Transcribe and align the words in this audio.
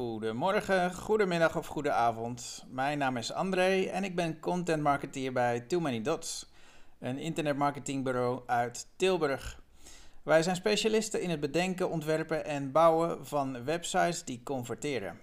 Goedemorgen, 0.00 0.94
goedemiddag 0.94 1.56
of 1.56 1.66
goede 1.66 1.92
avond. 1.92 2.64
Mijn 2.68 2.98
naam 2.98 3.16
is 3.16 3.32
André 3.32 3.82
en 3.82 4.04
ik 4.04 4.16
ben 4.16 4.40
content 4.40 4.82
marketeer 4.82 5.32
bij 5.32 5.60
Too 5.60 5.80
Many 5.80 6.02
Dots, 6.02 6.50
een 6.98 7.18
internetmarketingbureau 7.18 8.42
uit 8.46 8.86
Tilburg. 8.96 9.62
Wij 10.22 10.42
zijn 10.42 10.56
specialisten 10.56 11.22
in 11.22 11.30
het 11.30 11.40
bedenken, 11.40 11.90
ontwerpen 11.90 12.44
en 12.44 12.72
bouwen 12.72 13.26
van 13.26 13.64
websites 13.64 14.24
die 14.24 14.42
converteren. 14.42 15.20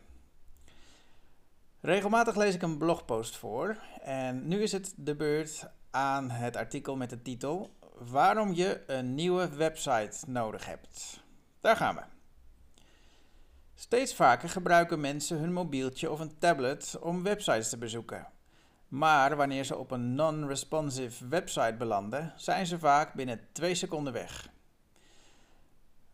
Regelmatig 1.81 2.35
lees 2.35 2.55
ik 2.55 2.61
een 2.61 2.77
blogpost 2.77 3.37
voor 3.37 3.77
en 4.01 4.47
nu 4.47 4.61
is 4.61 4.71
het 4.71 4.93
de 4.95 5.15
beurt 5.15 5.69
aan 5.91 6.29
het 6.29 6.55
artikel 6.55 6.95
met 6.95 7.09
de 7.09 7.21
titel 7.21 7.69
Waarom 8.09 8.53
je 8.53 8.83
een 8.87 9.15
nieuwe 9.15 9.49
website 9.55 10.17
nodig 10.27 10.65
hebt. 10.65 11.23
Daar 11.61 11.75
gaan 11.75 11.95
we. 11.95 12.16
Steeds 13.79 14.15
vaker 14.15 14.49
gebruiken 14.49 14.99
mensen 14.99 15.37
hun 15.37 15.53
mobieltje 15.53 16.11
of 16.11 16.19
een 16.19 16.37
tablet 16.37 16.97
om 17.01 17.23
websites 17.23 17.69
te 17.69 17.77
bezoeken. 17.77 18.27
Maar 18.87 19.35
wanneer 19.35 19.63
ze 19.63 19.77
op 19.77 19.91
een 19.91 20.15
non-responsive 20.15 21.27
website 21.27 21.75
belanden, 21.77 22.33
zijn 22.35 22.65
ze 22.65 22.79
vaak 22.79 23.13
binnen 23.13 23.47
2 23.51 23.75
seconden 23.75 24.13
weg. 24.13 24.49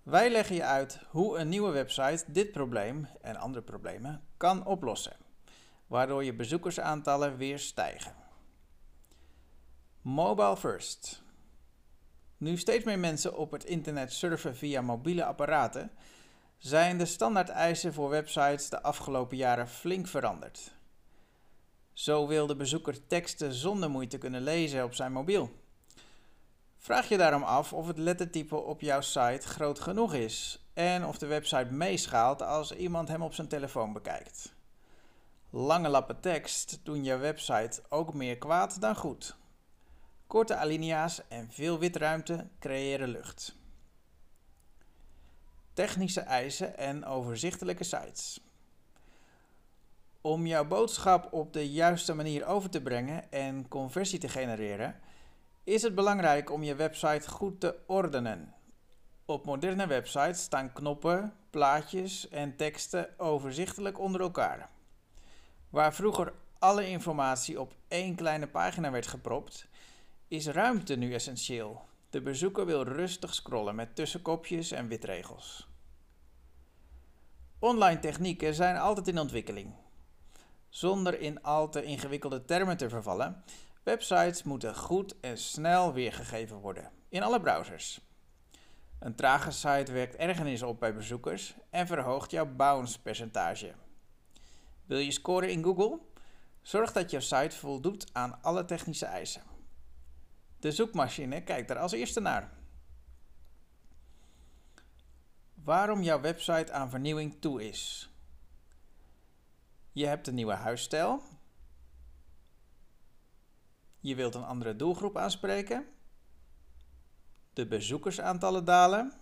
Wij 0.03 0.31
leggen 0.31 0.55
je 0.55 0.64
uit 0.64 1.00
hoe 1.09 1.38
een 1.38 1.50
nieuwe 1.50 1.72
website 1.72 2.25
dit 2.28 2.52
probleem 2.52 3.08
en 3.22 3.36
andere 3.36 3.64
problemen 3.64 4.22
kan 4.38 4.66
oplossen, 4.66 5.17
waardoor 5.88 6.23
je 6.23 6.34
bezoekersaantallen 6.34 7.38
weer 7.38 7.59
stijgen. 7.59 8.16
Mobile 10.02 10.58
first. 10.58 11.23
Nu 12.38 12.58
steeds 12.58 12.86
meer 12.86 13.00
mensen 13.00 13.38
op 13.38 13.52
het 13.52 13.64
internet 13.64 14.14
surfen 14.14 14.56
via 14.56 14.81
mobiele 14.81 15.25
apparaten, 15.25 15.91
zijn 16.64 16.97
de 16.97 17.06
standaardeisen 17.06 17.94
voor 17.94 18.09
websites 18.09 18.69
de 18.69 18.81
afgelopen 18.81 19.38
jaren 19.38 19.67
flink 19.67 20.08
veranderd. 20.08 20.75
Zo 21.94 22.28
wil 22.28 22.47
de 22.47 22.56
bezoeker 22.56 23.08
teksten 23.08 23.53
zonder 23.53 23.89
moeite 23.89 24.17
kunnen 24.17 24.42
lezen 24.42 24.84
op 24.84 24.94
zijn 24.94 25.11
mobiel. 25.11 25.52
Vraag 26.78 27.09
je 27.09 27.17
daarom 27.17 27.44
af 27.44 27.73
of 27.73 27.88
het 27.88 27.97
lettertype 27.97 28.56
op 28.56 28.81
jouw 28.81 29.02
site 29.02 29.47
groot 29.47 29.80
genoeg 29.80 30.14
is 30.14 30.66
en 30.73 31.06
of 31.06 31.17
de 31.17 31.25
website 31.25 31.72
meeschaalt 31.72 32.41
als 32.41 32.75
iemand 32.75 33.08
hem 33.08 33.22
op 33.22 33.34
zijn 33.34 33.47
telefoon 33.47 33.94
bekijkt. 33.94 34.53
Lange 35.50 35.89
lappen 35.89 36.19
tekst 36.19 36.80
doen 36.84 37.03
jouw 37.03 37.19
website 37.19 37.84
ook 37.89 38.14
meer 38.14 38.38
kwaad 38.38 38.81
dan 38.81 38.95
goed. 38.95 39.36
Korte 40.28 40.56
alinea's 40.56 41.22
en 41.28 41.52
veel 41.52 41.80
witruimte 41.80 42.47
creëren 42.59 43.09
lucht 43.09 43.61
technische 45.73 46.21
eisen 46.21 46.77
en 46.77 47.05
overzichtelijke 47.05 47.83
sites. 47.83 48.39
Om 50.21 50.47
jouw 50.47 50.66
boodschap 50.66 51.33
op 51.33 51.53
de 51.53 51.71
juiste 51.71 52.13
manier 52.13 52.45
over 52.45 52.69
te 52.69 52.81
brengen 52.81 53.31
en 53.31 53.67
conversie 53.67 54.19
te 54.19 54.29
genereren, 54.29 54.99
is 55.63 55.81
het 55.81 55.95
belangrijk 55.95 56.51
om 56.51 56.63
je 56.63 56.75
website 56.75 57.29
goed 57.29 57.59
te 57.59 57.75
ordenen. 57.88 58.53
Op 59.25 59.45
moderne 59.45 59.88
websites 59.88 60.41
staan 60.41 60.73
knoppen, 60.73 61.33
plaatjes 61.49 62.29
en 62.29 62.55
teksten 62.55 63.19
overzichtelijk 63.19 63.99
onder 63.99 64.21
elkaar. 64.21 64.69
Waar 65.69 65.94
vroeger 65.94 66.33
alle 66.59 66.88
informatie 66.88 67.59
op 67.59 67.73
één 67.88 68.16
kleine 68.16 68.47
pagina 68.47 68.91
werd 68.91 69.07
gepropt, 69.07 69.67
is 70.28 70.47
ruimte 70.47 70.95
nu 70.95 71.13
essentieel. 71.13 71.85
De 72.13 72.22
bezoeker 72.22 72.66
wil 72.66 72.84
rustig 72.84 73.34
scrollen 73.34 73.75
met 73.75 73.96
tussenkopjes 73.96 74.72
en 74.72 74.88
witregels. 74.88 75.68
Online 77.59 78.00
technieken 78.00 78.53
zijn 78.53 78.78
altijd 78.78 79.07
in 79.07 79.19
ontwikkeling. 79.19 79.74
Zonder 80.69 81.19
in 81.19 81.44
al 81.44 81.69
te 81.69 81.84
ingewikkelde 81.84 82.46
termen 82.46 82.78
te 82.78 82.90
vervallen, 82.90 83.44
websites 83.84 84.44
moeten 84.44 84.75
goed 84.75 85.19
en 85.19 85.38
snel 85.38 85.94
weergegeven 85.94 86.57
worden 86.57 86.91
in 87.09 87.24
alle 87.24 87.41
browsers. 87.41 88.01
Een 89.00 89.16
trage 89.16 89.51
site 89.51 89.91
werkt 89.91 90.16
ergernis 90.16 90.63
op 90.63 90.80
bij 90.80 90.94
bezoekers 90.94 91.56
en 91.69 91.88
verhoogt 91.88 92.31
jouw 92.31 92.45
bounce 92.56 93.01
percentage. 93.01 93.74
Wil 94.85 94.97
je 94.97 95.12
scoren 95.12 95.50
in 95.50 95.63
Google? 95.63 96.00
Zorg 96.62 96.91
dat 96.91 97.12
jouw 97.12 97.19
site 97.19 97.56
voldoet 97.56 98.07
aan 98.12 98.41
alle 98.41 98.66
technische 98.66 99.06
eisen. 99.06 99.53
De 100.63 100.72
zoekmachine 100.72 101.44
kijkt 101.44 101.69
er 101.69 101.78
als 101.78 101.91
eerste 101.91 102.19
naar. 102.19 102.51
Waarom 105.53 106.01
jouw 106.01 106.22
website 106.22 106.72
aan 106.72 106.90
vernieuwing 106.90 107.41
toe 107.41 107.68
is. 107.68 108.09
Je 109.91 110.06
hebt 110.06 110.28
een 110.28 110.34
nieuwe 110.34 110.53
huisstijl. 110.53 111.22
Je 114.00 114.16
wilt 114.16 114.35
een 114.35 114.44
andere 114.44 114.75
doelgroep 114.75 115.18
aanspreken. 115.18 115.88
De 117.53 117.68
bezoekersaantallen 117.68 118.66
dalen. 118.66 119.13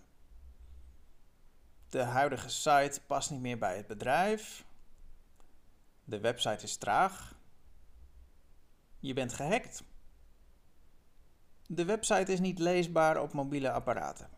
De 1.88 2.02
huidige 2.02 2.48
site 2.48 3.00
past 3.06 3.30
niet 3.30 3.40
meer 3.40 3.58
bij 3.58 3.76
het 3.76 3.86
bedrijf. 3.86 4.64
De 6.04 6.20
website 6.20 6.64
is 6.64 6.76
traag. 6.76 7.34
Je 8.98 9.12
bent 9.12 9.32
gehackt. 9.32 9.90
De 11.74 11.84
website 11.84 12.32
is 12.32 12.40
niet 12.40 12.58
leesbaar 12.58 13.20
op 13.22 13.32
mobiele 13.32 13.70
apparaten. 13.70 14.28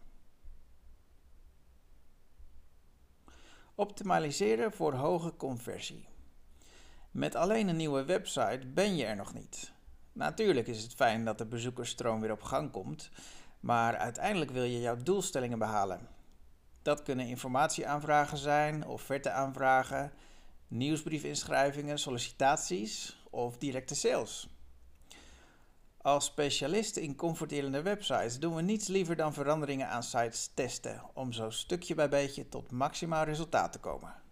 Optimaliseren 3.75 4.73
voor 4.73 4.93
hoge 4.93 5.37
conversie. 5.37 6.09
Met 7.11 7.35
alleen 7.35 7.69
een 7.69 7.77
nieuwe 7.77 8.05
website 8.05 8.67
ben 8.67 8.97
je 8.97 9.05
er 9.05 9.17
nog 9.17 9.35
niet. 9.35 9.73
Natuurlijk 10.13 10.67
is 10.67 10.83
het 10.83 10.95
fijn 10.95 11.25
dat 11.25 11.39
de 11.39 11.47
bezoekersstroom 11.47 12.21
weer 12.21 12.33
op 12.33 12.43
gang 12.43 12.71
komt, 12.71 13.11
maar 13.61 13.97
uiteindelijk 13.97 14.51
wil 14.51 14.65
je 14.65 14.81
jouw 14.81 14.97
doelstellingen 14.97 15.59
behalen. 15.59 16.09
Dat 16.83 17.03
kunnen 17.03 17.27
informatieaanvragen 17.27 18.39
zijn, 18.39 18.87
offerteaanvragen, 18.87 20.13
nieuwsbriefinschrijvingen, 20.69 21.99
sollicitaties 21.99 23.23
of 23.31 23.59
directe 23.59 23.95
sales. 23.95 24.54
Als 26.05 26.25
specialisten 26.25 27.03
in 27.03 27.17
converterende 27.17 27.83
websites 27.83 28.39
doen 28.39 28.55
we 28.55 28.63
niets 28.63 28.89
liever 28.89 29.17
dan 29.17 29.33
veranderingen 29.33 29.89
aan 29.89 30.03
sites 30.03 30.51
testen 30.55 31.03
om 31.15 31.33
zo 31.33 31.51
stukje 31.51 31.95
bij 31.95 32.09
beetje 32.09 32.49
tot 32.49 32.71
maximaal 32.71 33.25
resultaat 33.25 33.73
te 33.73 33.79
komen. 33.79 34.24